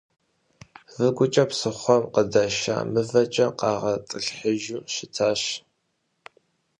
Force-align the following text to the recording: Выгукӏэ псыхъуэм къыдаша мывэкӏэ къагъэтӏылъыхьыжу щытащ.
Выгукӏэ 0.93 1.43
псыхъуэм 1.49 2.03
къыдаша 2.13 2.77
мывэкӏэ 2.93 3.47
къагъэтӏылъыхьыжу 3.59 4.79
щытащ. 4.93 5.41